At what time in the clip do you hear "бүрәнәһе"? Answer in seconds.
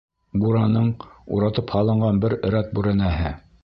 2.79-3.37